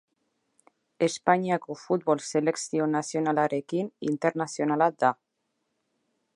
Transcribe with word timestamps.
Espainiako 1.07 1.75
futbol 1.81 2.23
selekzio 2.29 2.89
nazionalarekin 2.95 3.93
internazionala 4.13 4.91
da. 5.05 5.15